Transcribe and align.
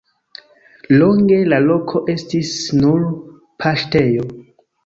Longe 0.93 1.37
la 1.53 1.59
loko 1.67 2.03
estis 2.15 2.57
nur 2.81 3.07
paŝtejo. 3.65 4.27